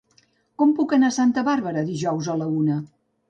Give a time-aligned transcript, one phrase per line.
[0.61, 2.79] Com puc anar a Santa Bàrbara dijous a la una?